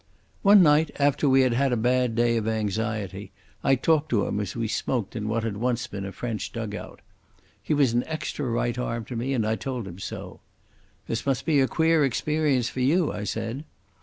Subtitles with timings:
[0.41, 3.31] One night, after we had had a bad day of anxiety,
[3.63, 6.73] I talked to him as we smoked in what had once been a French dug
[6.73, 7.01] out.
[7.61, 10.39] He was an extra right arm to me, and I told him so.
[11.05, 13.63] "This must be a queer experience for you," I said.